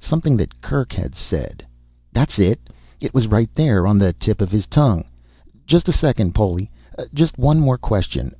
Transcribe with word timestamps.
Something 0.00 0.36
that 0.38 0.60
Kerk 0.60 0.92
had 0.92 1.14
said... 1.14 1.64
"That's 2.12 2.40
it!" 2.40 2.68
It 2.98 3.14
was 3.14 3.28
right 3.28 3.48
there 3.54 3.86
on 3.86 3.96
the 3.96 4.12
tip 4.12 4.40
of 4.40 4.50
his 4.50 4.66
tongue. 4.66 5.04
"Just 5.66 5.88
a 5.88 5.92
second, 5.92 6.34
Poli, 6.34 6.68
just 7.12 7.38
one 7.38 7.60
more 7.60 7.78
question. 7.78 8.34